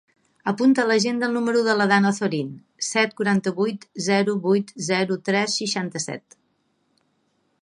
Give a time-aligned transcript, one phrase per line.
[0.51, 2.49] Apunta a l'agenda el número de la Dana Azorin:
[2.89, 6.43] set, quaranta-vuit, zero, vuit, zero, tres, seixanta-set.